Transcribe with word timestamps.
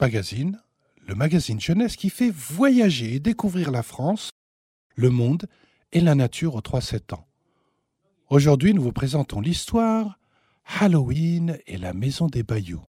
Magazine, 0.00 0.60
le 1.06 1.14
magazine 1.14 1.60
jeunesse 1.60 1.96
qui 1.96 2.08
fait 2.08 2.30
voyager 2.30 3.14
et 3.14 3.20
découvrir 3.20 3.70
la 3.70 3.82
France, 3.82 4.30
le 4.94 5.10
monde 5.10 5.46
et 5.92 6.00
la 6.00 6.14
nature 6.14 6.54
aux 6.54 6.60
3-7 6.60 7.14
ans. 7.14 7.26
Aujourd'hui, 8.30 8.74
nous 8.74 8.82
vous 8.82 8.92
présentons 8.92 9.40
l'histoire 9.40 10.18
Halloween 10.80 11.58
et 11.66 11.78
la 11.78 11.94
maison 11.94 12.26
des 12.26 12.42
Bayous. 12.42 12.84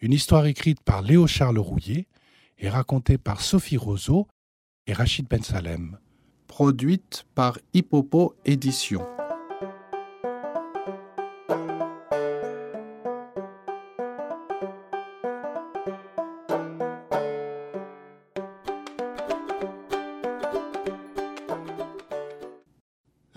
Une 0.00 0.12
histoire 0.12 0.46
écrite 0.46 0.80
par 0.80 1.02
Léo 1.02 1.26
Charles 1.26 1.58
Rouillet 1.58 2.06
et 2.58 2.68
racontée 2.68 3.18
par 3.18 3.40
Sophie 3.40 3.76
Roseau 3.76 4.28
et 4.86 4.92
Rachid 4.92 5.26
Ben 5.28 5.42
Salem. 5.42 5.98
Produite 6.46 7.26
par 7.34 7.58
Hippopo 7.74 8.34
Édition. 8.44 9.17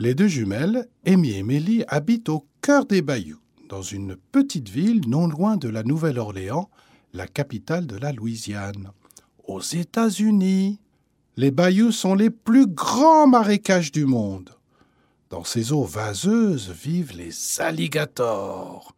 Les 0.01 0.15
deux 0.15 0.27
jumelles, 0.27 0.87
Amy 1.05 1.33
et 1.33 1.43
Mélie, 1.43 1.83
habitent 1.87 2.29
au 2.29 2.47
cœur 2.63 2.87
des 2.87 3.03
bayous, 3.03 3.37
dans 3.69 3.83
une 3.83 4.15
petite 4.15 4.67
ville 4.67 5.07
non 5.07 5.27
loin 5.27 5.57
de 5.57 5.69
la 5.69 5.83
Nouvelle-Orléans, 5.83 6.71
la 7.13 7.27
capitale 7.27 7.85
de 7.85 7.97
la 7.97 8.11
Louisiane, 8.11 8.89
aux 9.43 9.61
États-Unis. 9.61 10.79
Les 11.37 11.51
bayous 11.51 11.91
sont 11.91 12.15
les 12.15 12.31
plus 12.31 12.65
grands 12.65 13.27
marécages 13.27 13.91
du 13.91 14.05
monde. 14.05 14.49
Dans 15.29 15.43
ces 15.43 15.71
eaux 15.71 15.83
vaseuses 15.83 16.71
vivent 16.71 17.15
les 17.15 17.61
alligators. 17.61 18.95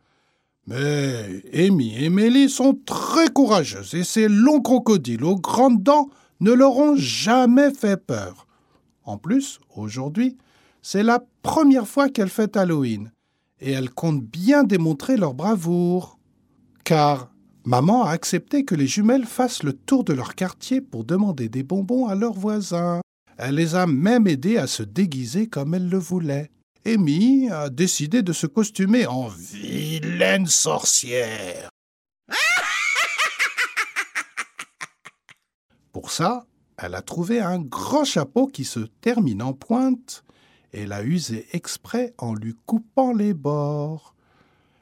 Mais 0.68 1.44
Amy 1.54 2.02
et 2.02 2.10
Mélie 2.10 2.50
sont 2.50 2.80
très 2.86 3.28
courageuses 3.28 3.94
et 3.94 4.06
ces 4.06 4.30
longs 4.30 4.62
crocodiles 4.62 5.26
aux 5.26 5.36
grandes 5.36 5.84
dents 5.84 6.08
ne 6.40 6.54
leur 6.54 6.78
ont 6.78 6.96
jamais 6.96 7.74
fait 7.74 7.98
peur. 7.98 8.48
En 9.04 9.18
plus, 9.18 9.60
aujourd'hui, 9.76 10.38
c'est 10.84 11.02
la 11.02 11.24
première 11.42 11.88
fois 11.88 12.10
qu'elle 12.10 12.30
fête 12.30 12.58
Halloween 12.58 13.12
et 13.62 13.72
elle 13.72 13.90
compte 13.90 14.22
bien 14.22 14.64
démontrer 14.64 15.16
leur 15.16 15.34
bravoure. 15.34 16.20
Car 16.84 17.32
maman 17.64 18.04
a 18.04 18.12
accepté 18.12 18.66
que 18.66 18.76
les 18.76 18.86
jumelles 18.86 19.26
fassent 19.26 19.64
le 19.64 19.72
tour 19.72 20.04
de 20.04 20.12
leur 20.12 20.36
quartier 20.36 20.82
pour 20.82 21.06
demander 21.06 21.48
des 21.48 21.64
bonbons 21.64 22.08
à 22.08 22.16
leurs 22.16 22.34
voisins. 22.34 23.00
Elle 23.38 23.56
les 23.56 23.76
a 23.76 23.88
même 23.88 24.28
aidées 24.28 24.58
à 24.58 24.68
se 24.68 24.84
déguiser 24.84 25.48
comme 25.48 25.74
elles 25.74 25.90
le 25.90 25.98
voulaient. 25.98 26.52
Amy 26.86 27.50
a 27.50 27.70
décidé 27.70 28.22
de 28.22 28.34
se 28.34 28.46
costumer 28.46 29.08
en 29.08 29.30
vilaine 29.30 30.48
sorcière. 30.48 31.70
Pour 35.94 36.12
ça, 36.12 36.46
elle 36.78 36.96
a 36.96 37.02
trouvé 37.02 37.40
un 37.40 37.60
grand 37.60 38.04
chapeau 38.04 38.48
qui 38.48 38.66
se 38.66 38.82
termine 38.82 39.42
en 39.42 39.54
pointe 39.54 40.26
et 40.74 40.86
l'a 40.86 41.04
usé 41.04 41.48
exprès 41.54 42.14
en 42.18 42.34
lui 42.34 42.56
coupant 42.66 43.14
les 43.14 43.34
bords. 43.34 44.16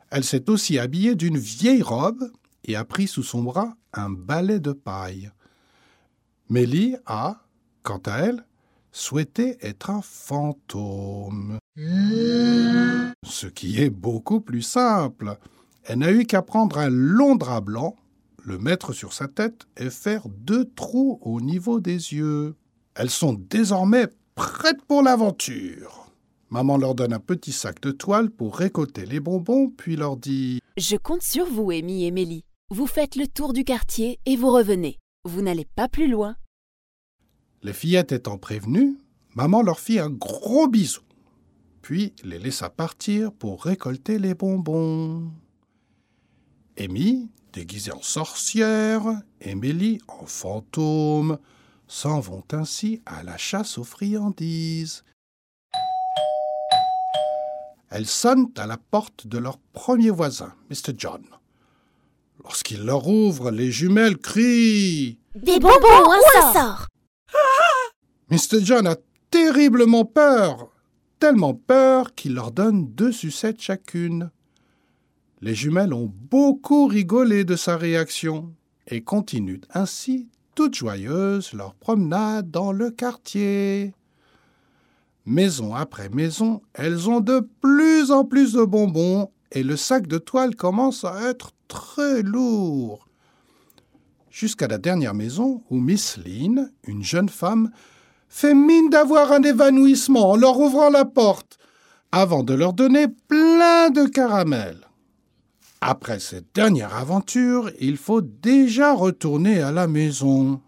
Elle 0.09 0.23
s'est 0.23 0.49
aussi 0.49 0.79
habillée 0.79 1.15
d'une 1.15 1.37
vieille 1.37 1.81
robe 1.81 2.31
et 2.65 2.75
a 2.75 2.85
pris 2.85 3.07
sous 3.07 3.23
son 3.23 3.43
bras 3.43 3.75
un 3.93 4.09
balai 4.09 4.59
de 4.59 4.71
paille. 4.71 5.31
Mélie 6.49 6.95
a, 7.05 7.45
quant 7.83 8.01
à 8.05 8.17
elle, 8.17 8.45
souhaité 8.91 9.57
être 9.61 9.89
un 9.89 10.01
fantôme. 10.01 11.59
Ce 13.25 13.47
qui 13.47 13.81
est 13.81 13.89
beaucoup 13.89 14.41
plus 14.41 14.61
simple. 14.61 15.37
Elle 15.83 15.99
n'a 15.99 16.11
eu 16.11 16.25
qu'à 16.25 16.41
prendre 16.41 16.77
un 16.77 16.89
long 16.89 17.35
drap 17.35 17.61
blanc, 17.61 17.95
le 18.43 18.57
mettre 18.57 18.93
sur 18.93 19.13
sa 19.13 19.27
tête 19.27 19.67
et 19.77 19.89
faire 19.89 20.27
deux 20.29 20.65
trous 20.75 21.19
au 21.21 21.41
niveau 21.41 21.79
des 21.79 22.13
yeux. 22.13 22.55
Elles 22.95 23.09
sont 23.09 23.33
désormais 23.33 24.07
prêtes 24.35 24.81
pour 24.87 25.01
l'aventure. 25.01 26.07
Maman 26.49 26.77
leur 26.77 26.95
donne 26.95 27.13
un 27.13 27.19
petit 27.19 27.53
sac 27.53 27.81
de 27.81 27.91
toile 27.91 28.29
pour 28.29 28.57
récolter 28.57 29.05
les 29.05 29.19
bonbons, 29.19 29.69
puis 29.69 29.95
leur 29.95 30.17
dit 30.17 30.59
Je 30.77 30.97
compte 30.97 31.21
sur 31.21 31.45
vous, 31.45 31.71
Amy 31.71 32.05
et 32.05 32.11
Mélie. 32.11 32.43
Vous 32.69 32.87
faites 32.87 33.15
le 33.15 33.27
tour 33.27 33.53
du 33.53 33.63
quartier 33.63 34.19
et 34.25 34.35
vous 34.35 34.51
revenez. 34.51 34.99
Vous 35.23 35.41
n'allez 35.41 35.65
pas 35.75 35.87
plus 35.87 36.07
loin. 36.07 36.35
Les 37.63 37.73
fillettes 37.73 38.11
étant 38.11 38.37
prévenues, 38.37 38.97
maman 39.35 39.61
leur 39.61 39.79
fit 39.79 39.99
un 39.99 40.09
gros 40.09 40.67
bisou, 40.67 41.01
puis 41.81 42.13
les 42.23 42.39
laissa 42.39 42.69
partir 42.69 43.31
pour 43.31 43.63
récolter 43.63 44.19
les 44.19 44.33
bonbons. 44.33 45.31
Amy, 46.77 47.29
déguisée 47.53 47.91
en 47.91 48.01
sorcière, 48.01 49.03
et 49.41 49.55
Mélie 49.55 49.99
en 50.07 50.25
fantôme, 50.25 51.37
s'en 51.91 52.21
vont 52.21 52.43
ainsi 52.53 53.01
à 53.05 53.21
la 53.21 53.35
chasse 53.35 53.77
aux 53.77 53.83
friandises. 53.83 55.03
Elles 57.89 58.07
sonnent 58.07 58.49
à 58.55 58.65
la 58.65 58.77
porte 58.77 59.27
de 59.27 59.37
leur 59.37 59.57
premier 59.73 60.09
voisin, 60.09 60.53
Mr. 60.69 60.93
John. 60.97 61.25
Lorsqu'il 62.45 62.85
leur 62.85 63.09
ouvre, 63.09 63.51
les 63.51 63.71
jumelles 63.71 64.17
crient 64.17 65.19
Des 65.35 65.59
bonbons, 65.59 66.11
un 66.39 66.53
sort 66.53 66.87
Mr. 68.29 68.63
John 68.63 68.87
a 68.87 68.95
terriblement 69.29 70.05
peur, 70.05 70.71
tellement 71.19 71.53
peur 71.53 72.15
qu'il 72.15 72.35
leur 72.35 72.53
donne 72.53 72.87
deux 72.87 73.11
sucettes 73.11 73.61
chacune. 73.61 74.31
Les 75.41 75.55
jumelles 75.55 75.93
ont 75.93 76.09
beaucoup 76.09 76.87
rigolé 76.87 77.43
de 77.43 77.57
sa 77.57 77.75
réaction 77.75 78.53
et 78.87 79.03
continuent 79.03 79.61
ainsi 79.73 80.29
toutes 80.55 80.75
joyeuses 80.75 81.53
leur 81.53 81.73
promenade 81.73 82.51
dans 82.51 82.71
le 82.71 82.91
quartier. 82.91 83.93
Maison 85.25 85.75
après 85.75 86.09
maison, 86.09 86.61
elles 86.73 87.09
ont 87.09 87.19
de 87.19 87.47
plus 87.61 88.11
en 88.11 88.25
plus 88.25 88.53
de 88.53 88.63
bonbons 88.63 89.29
et 89.51 89.63
le 89.63 89.77
sac 89.77 90.07
de 90.07 90.17
toile 90.17 90.55
commence 90.55 91.03
à 91.05 91.29
être 91.29 91.51
très 91.67 92.21
lourd. 92.21 93.07
Jusqu'à 94.29 94.67
la 94.67 94.77
dernière 94.77 95.13
maison 95.13 95.61
où 95.69 95.79
Miss 95.79 96.17
Lynn, 96.17 96.71
une 96.85 97.03
jeune 97.03 97.29
femme, 97.29 97.71
fait 98.29 98.53
mine 98.53 98.89
d'avoir 98.89 99.31
un 99.31 99.43
évanouissement 99.43 100.31
en 100.31 100.35
leur 100.37 100.57
ouvrant 100.57 100.89
la 100.89 101.05
porte, 101.05 101.57
avant 102.11 102.43
de 102.43 102.53
leur 102.53 102.73
donner 102.73 103.07
plein 103.07 103.89
de 103.89 104.05
caramels. 104.05 104.87
Après 105.83 106.19
cette 106.19 106.53
dernière 106.53 106.95
aventure, 106.95 107.71
il 107.79 107.97
faut 107.97 108.21
déjà 108.21 108.93
retourner 108.93 109.61
à 109.63 109.71
la 109.71 109.87
maison. 109.87 110.61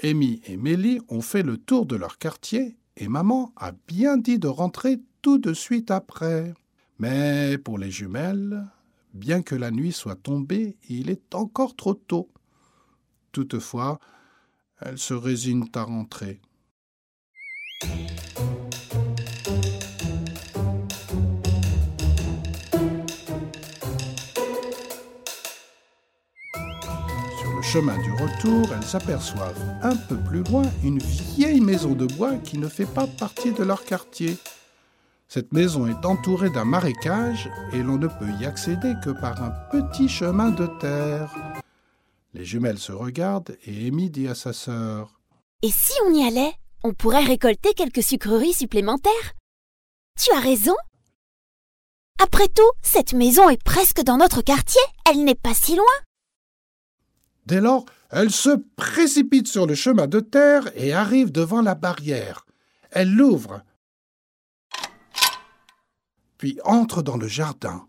Amy 0.00 0.40
et 0.46 0.56
Mélie 0.56 1.00
ont 1.08 1.22
fait 1.22 1.42
le 1.42 1.56
tour 1.58 1.86
de 1.86 1.96
leur 1.96 2.18
quartier 2.18 2.76
et 2.96 3.08
maman 3.08 3.52
a 3.56 3.72
bien 3.88 4.16
dit 4.16 4.38
de 4.38 4.46
rentrer 4.46 5.00
tout 5.22 5.38
de 5.38 5.52
suite 5.52 5.90
après. 5.90 6.54
Mais 7.00 7.58
pour 7.58 7.78
les 7.78 7.90
jumelles, 7.90 8.64
bien 9.12 9.42
que 9.42 9.56
la 9.56 9.72
nuit 9.72 9.90
soit 9.90 10.14
tombée, 10.14 10.76
il 10.88 11.10
est 11.10 11.34
encore 11.34 11.74
trop 11.74 11.94
tôt. 11.94 12.28
Toutefois, 13.32 13.98
elles 14.80 14.98
se 14.98 15.14
résignent 15.14 15.68
à 15.74 15.82
rentrer. 15.82 16.40
Chemin 27.72 27.98
du 27.98 28.10
retour, 28.12 28.66
elles 28.72 28.96
aperçoivent 28.96 29.62
un 29.82 29.94
peu 29.94 30.16
plus 30.16 30.42
loin 30.44 30.62
une 30.82 31.00
vieille 31.00 31.60
maison 31.60 31.92
de 31.92 32.06
bois 32.06 32.36
qui 32.36 32.56
ne 32.56 32.66
fait 32.66 32.86
pas 32.86 33.06
partie 33.06 33.52
de 33.52 33.62
leur 33.62 33.84
quartier. 33.84 34.38
Cette 35.28 35.52
maison 35.52 35.86
est 35.86 36.06
entourée 36.06 36.48
d'un 36.48 36.64
marécage 36.64 37.50
et 37.74 37.82
l'on 37.82 37.98
ne 37.98 38.06
peut 38.06 38.30
y 38.40 38.46
accéder 38.46 38.94
que 39.04 39.10
par 39.10 39.42
un 39.42 39.50
petit 39.70 40.08
chemin 40.08 40.48
de 40.48 40.66
terre. 40.80 41.30
Les 42.32 42.46
jumelles 42.46 42.78
se 42.78 42.92
regardent 42.92 43.58
et 43.66 43.88
Amy 43.88 44.08
dit 44.08 44.28
à 44.28 44.34
sa 44.34 44.54
sœur 44.54 45.20
Et 45.60 45.70
si 45.70 45.92
on 46.06 46.14
y 46.14 46.26
allait 46.26 46.54
On 46.84 46.94
pourrait 46.94 47.24
récolter 47.24 47.74
quelques 47.74 48.02
sucreries 48.02 48.54
supplémentaires. 48.54 49.34
Tu 50.18 50.32
as 50.32 50.40
raison. 50.40 50.76
Après 52.18 52.48
tout, 52.48 52.72
cette 52.80 53.12
maison 53.12 53.50
est 53.50 53.62
presque 53.62 54.00
dans 54.00 54.16
notre 54.16 54.40
quartier. 54.40 54.80
Elle 55.10 55.22
n'est 55.22 55.34
pas 55.34 55.52
si 55.52 55.76
loin. 55.76 55.84
Dès 57.48 57.62
lors, 57.62 57.86
elle 58.10 58.30
se 58.30 58.50
précipite 58.76 59.48
sur 59.48 59.66
le 59.66 59.74
chemin 59.74 60.06
de 60.06 60.20
terre 60.20 60.70
et 60.74 60.92
arrive 60.92 61.32
devant 61.32 61.62
la 61.62 61.74
barrière. 61.74 62.44
Elle 62.90 63.14
l'ouvre, 63.14 63.62
puis 66.36 66.60
entre 66.62 67.00
dans 67.00 67.16
le 67.16 67.26
jardin. 67.26 67.86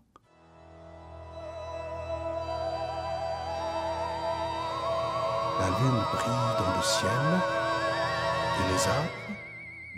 La 5.58 5.68
lune 5.78 6.04
brille 6.14 6.56
dans 6.58 6.76
le 6.78 6.82
ciel 6.82 7.10
et 8.56 8.72
les 8.72 8.88
arbres, 8.88 9.38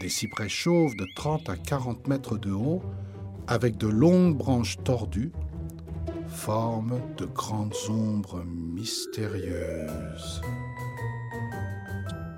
des 0.00 0.08
cyprès 0.08 0.49
chauves 0.49 0.97
de 0.97 1.06
30 1.15 1.49
à 1.49 1.56
40 1.56 2.08
mètres 2.08 2.37
de 2.37 2.50
haut, 2.50 2.82
avec 3.47 3.76
de 3.76 3.87
longues 3.87 4.37
branches 4.37 4.79
tordues, 4.82 5.31
forment 6.32 6.99
de 7.19 7.25
grandes 7.26 7.75
ombres 7.88 8.43
mystérieuses. 8.46 10.40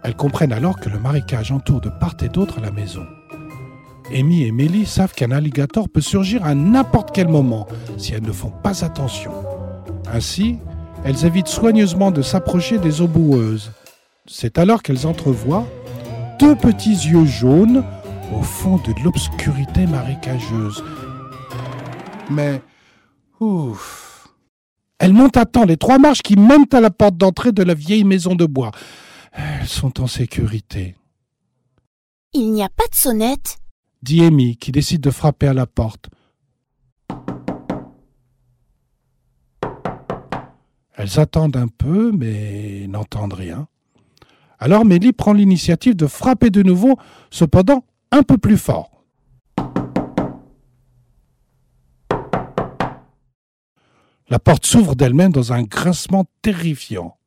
Elles 0.03 0.17
comprennent 0.17 0.53
alors 0.53 0.79
que 0.79 0.91
le 0.91 0.99
marécage 0.99 1.53
entoure 1.53 1.81
de 1.81 1.89
part 1.89 2.15
et 2.23 2.29
d'autre 2.29 2.61
la 2.61 2.71
maison. 2.71 3.07
Amy 4.13 4.43
et 4.43 4.53
Mélie 4.53 4.85
savent 4.85 5.15
qu'un 5.15 5.31
alligator 5.31 5.89
peut 5.89 6.03
surgir 6.03 6.45
à 6.45 6.55
n'importe 6.55 7.15
quel 7.15 7.29
moment 7.29 7.67
si 7.97 8.13
elles 8.13 8.23
ne 8.23 8.33
font 8.33 8.51
pas 8.51 8.85
attention. 8.85 9.33
Ainsi, 10.13 10.59
elles 11.05 11.25
évitent 11.25 11.49
soigneusement 11.49 12.11
de 12.11 12.21
s'approcher 12.21 12.79
des 12.79 13.01
eaux 13.01 13.09
boueuses. 13.09 13.73
C'est 14.27 14.59
alors 14.59 14.83
qu'elles 14.83 15.07
entrevoient 15.07 15.67
deux 16.39 16.55
petits 16.55 16.91
yeux 16.91 17.25
jaunes 17.25 17.85
au 18.39 18.43
fond 18.43 18.77
de 18.77 19.03
l'obscurité 19.03 19.87
marécageuse. 19.87 20.85
Mais, 22.31 22.61
ouf, 23.45 24.29
Elles 24.99 25.13
montent 25.13 25.37
à 25.37 25.45
temps 25.45 25.65
les 25.65 25.77
trois 25.77 25.99
marches 25.99 26.23
qui 26.23 26.37
mènent 26.37 26.67
à 26.73 26.81
la 26.81 26.91
porte 26.91 27.17
d'entrée 27.17 27.53
de 27.53 27.63
la 27.63 27.75
vieille 27.75 28.05
maison 28.05 28.35
de 28.35 28.47
bois. 28.47 28.71
Elles 29.33 29.67
sont 29.67 30.01
en 30.01 30.07
sécurité, 30.07 30.95
Il 32.33 32.53
n'y 32.53 32.63
a 32.63 32.69
pas 32.69 32.87
de 32.91 32.95
sonnette. 32.97 33.59
dit 34.03 34.23
Amy 34.25 34.57
qui 34.57 34.73
décide 34.73 35.01
de 35.01 35.11
frapper 35.11 35.49
à 35.49 35.55
la 35.55 35.67
porte. 35.67 36.09
Elles 40.97 41.19
attendent 41.19 41.57
un 41.57 41.67
peu, 41.69 42.13
mais 42.13 42.87
n'entendent 42.89 43.33
rien. 43.35 43.67
Alors 44.61 44.85
Mélie 44.85 45.13
prend 45.13 45.33
l'initiative 45.33 45.97
de 45.97 46.07
frapper 46.07 46.51
de 46.51 46.63
nouveau, 46.63 46.97
cependant 47.31 47.85
un 48.13 48.23
peu 48.23 48.39
plus 48.39 48.57
fort. 48.57 48.94
La 54.31 54.39
porte 54.39 54.65
s'ouvre 54.65 54.95
d'elle-même 54.95 55.33
dans 55.33 55.53
un 55.53 55.63
grincement 55.63 56.25
terrifiant. 56.41 57.19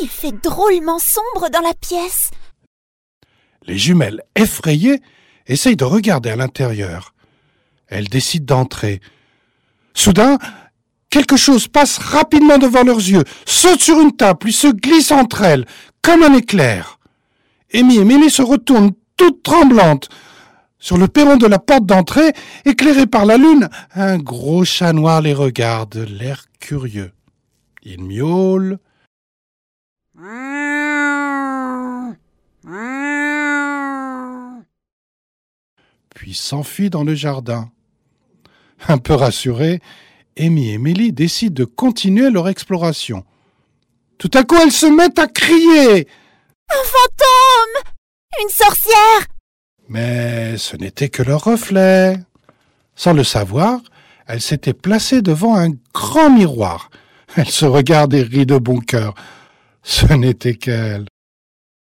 Il 0.00 0.08
fait 0.08 0.32
drôlement 0.32 0.98
sombre 0.98 1.50
dans 1.50 1.60
la 1.60 1.74
pièce. 1.74 2.32
Les 3.64 3.78
jumelles, 3.78 4.22
effrayées, 4.34 5.00
essayent 5.46 5.76
de 5.76 5.84
regarder 5.84 6.30
à 6.30 6.36
l'intérieur. 6.36 7.14
Elles 7.86 8.08
décident 8.08 8.56
d'entrer. 8.56 9.00
Soudain, 9.94 10.38
quelque 11.10 11.36
chose 11.36 11.68
passe 11.68 11.98
rapidement 11.98 12.58
devant 12.58 12.82
leurs 12.82 12.96
yeux, 12.96 13.22
saute 13.46 13.80
sur 13.80 14.00
une 14.00 14.16
table, 14.16 14.40
puis 14.40 14.52
se 14.52 14.66
glisse 14.66 15.12
entre 15.12 15.42
elles, 15.42 15.66
comme 16.00 16.24
un 16.24 16.34
éclair. 16.34 16.98
Amy 17.72 17.98
et 17.98 18.04
Mélie 18.04 18.30
se 18.30 18.42
retournent, 18.42 18.92
toutes 19.16 19.44
tremblantes. 19.44 20.08
Sur 20.82 20.98
le 20.98 21.06
perron 21.06 21.36
de 21.36 21.46
la 21.46 21.60
porte 21.60 21.86
d'entrée, 21.86 22.32
éclairé 22.64 23.06
par 23.06 23.24
la 23.24 23.36
lune, 23.36 23.70
un 23.94 24.18
gros 24.18 24.64
chat 24.64 24.92
noir 24.92 25.20
les 25.20 25.32
regarde, 25.32 25.94
l'air 25.94 26.46
curieux. 26.58 27.12
Il 27.84 28.02
miaule, 28.02 28.80
puis 36.16 36.34
s'enfuit 36.34 36.90
dans 36.90 37.04
le 37.04 37.14
jardin. 37.14 37.70
Un 38.88 38.98
peu 38.98 39.14
rassurés, 39.14 39.80
Amy 40.36 40.72
et 40.72 40.78
Mélie 40.78 41.12
décident 41.12 41.54
de 41.54 41.64
continuer 41.64 42.28
leur 42.28 42.48
exploration. 42.48 43.24
Tout 44.18 44.32
à 44.34 44.42
coup, 44.42 44.56
elles 44.60 44.72
se 44.72 44.86
mettent 44.86 45.20
à 45.20 45.28
crier. 45.28 46.08
Un 46.68 46.84
fantôme 46.84 47.92
Une 48.42 48.48
sorcière 48.48 49.28
Mais 49.88 50.56
ce 50.56 50.76
n'était 50.76 51.08
que 51.08 51.22
leur 51.22 51.44
reflet. 51.44 52.18
Sans 52.94 53.12
le 53.12 53.24
savoir, 53.24 53.80
elles 54.26 54.40
s'étaient 54.40 54.74
placées 54.74 55.22
devant 55.22 55.56
un 55.56 55.70
grand 55.92 56.30
miroir. 56.30 56.90
Elles 57.36 57.50
se 57.50 57.64
regardent 57.64 58.14
et 58.14 58.22
rient 58.22 58.46
de 58.46 58.58
bon 58.58 58.80
cœur. 58.80 59.14
Ce 59.82 60.12
n'était 60.12 60.54
qu'elles. 60.54 61.06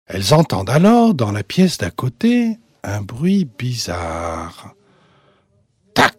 Elles 0.07 0.35
entendent 0.35 0.71
alors, 0.71 1.15
dans 1.15 1.33
la 1.33 1.43
pièce 1.43 1.79
d'à 1.79 1.91
côté, 1.91 2.59
un 2.83 3.03
bruit 3.03 3.45
bizarre. 3.45 4.75
Tac, 5.95 6.17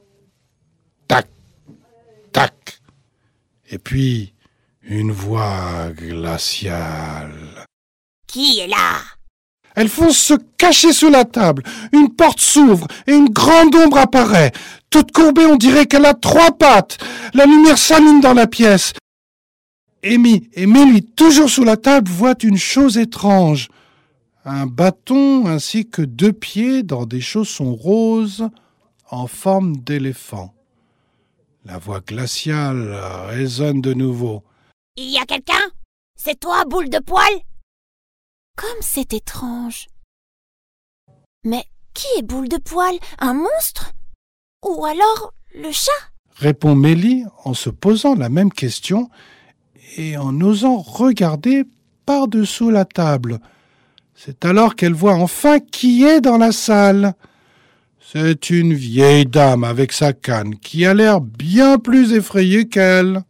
tac, 1.08 1.28
tac. 2.32 2.80
Et 3.70 3.78
puis, 3.78 4.34
une 4.84 5.12
voix 5.12 5.90
glaciale. 5.92 7.66
Qui 8.28 8.60
est 8.60 8.68
là? 8.68 9.02
Elles 9.76 9.90
foncent 9.90 10.18
se 10.18 10.34
cacher 10.58 10.94
sous 10.94 11.10
la 11.10 11.26
table. 11.26 11.64
Une 11.94 12.14
porte 12.14 12.40
s'ouvre 12.40 12.88
et 13.08 13.14
une 13.14 13.30
grande 13.30 13.76
ombre 13.76 13.98
apparaît. 13.98 14.52
Toute 14.90 15.12
courbée, 15.12 15.46
on 15.46 15.56
dirait 15.56 15.86
qu'elle 15.86 16.06
a 16.06 16.14
trois 16.14 16.52
pattes. 16.52 16.98
La 17.34 17.46
lumière 17.46 17.78
s'allume 17.78 18.22
dans 18.22 18.34
la 18.34 18.48
pièce. 18.48 18.94
Amy 20.04 20.50
et 20.54 21.02
toujours 21.16 21.50
sous 21.50 21.64
la 21.64 21.78
table, 21.78 22.10
voient 22.10 22.38
une 22.42 22.58
chose 22.58 22.98
étrange. 22.98 23.70
Un 24.46 24.66
bâton 24.66 25.46
ainsi 25.48 25.88
que 25.88 26.02
deux 26.02 26.34
pieds 26.34 26.84
dans 26.84 27.06
des 27.06 27.22
chaussons 27.22 27.76
roses 27.76 28.50
en 29.12 29.28
forme 29.28 29.78
d'éléphant. 29.78 30.54
La 31.66 31.78
voix 31.78 32.00
glaciale 32.00 32.98
résonne 33.28 33.82
de 33.82 33.94
nouveau. 33.94 34.44
Il 34.96 35.10
y 35.10 35.18
a 35.18 35.26
quelqu'un? 35.26 35.54
C'est 36.16 36.40
toi, 36.40 36.64
boule 36.66 36.90
de 36.90 37.00
poil? 37.00 37.32
Comme 38.60 38.82
c'est 38.82 39.14
étrange. 39.14 39.88
Mais 41.46 41.64
qui 41.94 42.08
est 42.18 42.24
boule 42.24 42.50
de 42.50 42.58
poil 42.58 42.94
Un 43.18 43.34
monstre? 43.34 43.94
Ou 44.66 44.84
alors 44.84 45.34
le 45.56 45.72
chat? 45.72 45.92
Répond 46.36 46.76
Mélie 46.76 47.24
en 47.46 47.54
se 47.54 47.70
posant 47.70 48.16
la 48.16 48.28
même 48.28 48.52
question 48.52 49.10
et 49.96 50.18
en 50.18 50.42
osant 50.42 50.76
regarder 50.76 51.64
par-dessous 52.06 52.70
la 52.70 52.84
table. 52.84 53.40
C'est 54.14 54.44
alors 54.44 54.76
qu'elle 54.76 54.94
voit 54.94 55.16
enfin 55.16 55.60
qui 55.62 56.04
est 56.04 56.20
dans 56.20 56.38
la 56.38 56.52
salle. 56.52 57.14
C'est 58.02 58.50
une 58.50 58.74
vieille 58.74 59.26
dame 59.26 59.64
avec 59.64 59.94
sa 59.94 60.12
canne 60.12 60.58
qui 60.58 60.86
a 60.86 60.94
l'air 60.94 61.22
bien 61.22 61.78
plus 61.78 62.12
effrayée 62.12 62.68
qu'elle. 62.68 63.24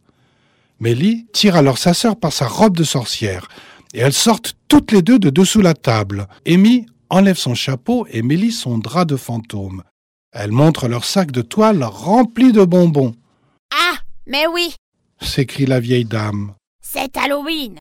Mélie 0.80 1.27
tire 1.34 1.56
alors 1.56 1.77
sa 1.77 1.94
sœur 1.94 2.15
par 2.15 2.34
sa 2.34 2.48
robe 2.48 2.77
de 2.77 2.84
sorcière 2.84 3.48
et 3.93 4.00
elles 4.00 4.13
sortent 4.13 4.55
toutes 4.67 4.91
les 4.91 5.01
deux 5.01 5.19
de 5.19 5.29
dessous 5.29 5.62
la 5.62 5.74
table. 5.74 6.27
Amy 6.48 6.86
enlève 7.10 7.38
son 7.38 7.55
chapeau 7.55 8.05
et 8.12 8.22
Mélie 8.22 8.51
son 8.51 8.77
drap 8.77 9.05
de 9.05 9.15
fantôme. 9.15 9.84
Elles 10.31 10.51
montrent 10.51 10.88
leur 10.88 11.05
sac 11.05 11.31
de 11.31 11.41
toile 11.41 11.84
rempli 11.84 12.51
de 12.51 12.63
bonbons. 12.63 13.15
Ah, 13.74 13.98
mais 14.27 14.46
oui, 14.48 14.75
s'écrie 15.22 15.65
la 15.65 15.79
vieille 15.79 16.05
dame. 16.05 16.53
c'est 16.81 17.17
Halloween. 17.17 17.77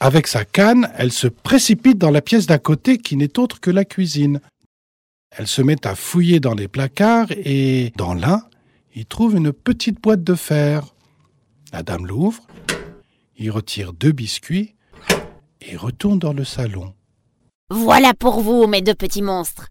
Avec 0.00 0.26
sa 0.26 0.44
canne, 0.44 0.90
elle 0.96 1.12
se 1.12 1.26
précipite 1.28 1.98
dans 1.98 2.10
la 2.10 2.22
pièce 2.22 2.46
d'à 2.46 2.58
côté 2.58 2.98
qui 2.98 3.16
n'est 3.16 3.38
autre 3.38 3.60
que 3.60 3.70
la 3.70 3.84
cuisine. 3.84 4.40
Elle 5.30 5.46
se 5.46 5.62
met 5.62 5.86
à 5.86 5.94
fouiller 5.94 6.40
dans 6.40 6.54
les 6.54 6.66
placards 6.66 7.30
et, 7.32 7.92
dans 7.96 8.14
l'un, 8.14 8.42
y 8.96 9.04
trouve 9.04 9.36
une 9.36 9.52
petite 9.52 10.00
boîte 10.00 10.24
de 10.24 10.34
fer. 10.34 10.94
La 11.72 11.82
dame 11.82 12.06
l'ouvre, 12.06 12.42
y 13.38 13.48
retire 13.50 13.92
deux 13.92 14.12
biscuits 14.12 14.74
et 15.60 15.76
retourne 15.76 16.18
dans 16.18 16.32
le 16.32 16.44
salon. 16.44 16.94
Voilà 17.70 18.14
pour 18.14 18.40
vous, 18.40 18.66
mes 18.66 18.82
deux 18.82 18.94
petits 18.94 19.22
monstres. 19.22 19.68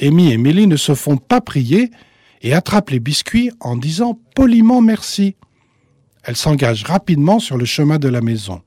Amy 0.00 0.32
et 0.32 0.38
Mélie 0.38 0.66
ne 0.66 0.76
se 0.76 0.94
font 0.94 1.16
pas 1.16 1.40
prier 1.40 1.90
et 2.42 2.54
attrapent 2.54 2.90
les 2.90 3.00
biscuits 3.00 3.50
en 3.60 3.76
disant 3.76 4.18
poliment 4.34 4.80
merci. 4.80 5.36
Elles 6.22 6.36
s'engagent 6.36 6.84
rapidement 6.84 7.38
sur 7.38 7.56
le 7.56 7.64
chemin 7.64 7.98
de 7.98 8.08
la 8.08 8.20
maison. 8.20 8.62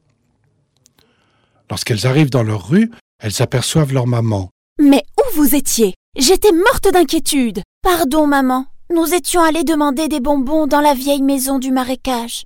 Lorsqu'elles 1.70 2.06
arrivent 2.08 2.30
dans 2.30 2.44
leur 2.44 2.68
rue, 2.68 2.92
elles 3.20 3.42
aperçoivent 3.42 3.94
leur 3.94 4.08
maman. 4.08 4.50
Mais 4.80 5.04
où 5.18 5.36
vous 5.36 5.56
étiez? 5.56 5.94
J'étais 6.18 6.52
morte 6.52 6.92
d'inquiétude. 6.92 7.62
Pardon, 7.82 8.28
maman. 8.28 8.66
Nous 8.94 9.14
étions 9.14 9.42
allés 9.42 9.64
demander 9.64 10.08
des 10.08 10.20
bonbons 10.20 10.68
dans 10.68 10.82
la 10.82 10.94
vieille 10.94 11.24
maison 11.24 11.58
du 11.58 11.72
marécage. 11.72 12.46